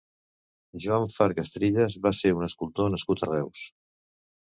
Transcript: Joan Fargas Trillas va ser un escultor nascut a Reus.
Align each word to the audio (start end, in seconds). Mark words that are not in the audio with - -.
Joan 0.85 1.03
Fargas 1.15 1.51
Trillas 1.55 1.97
va 2.05 2.13
ser 2.21 2.31
un 2.39 2.47
escultor 2.47 2.91
nascut 2.95 3.23
a 3.27 3.31
Reus. 3.31 3.63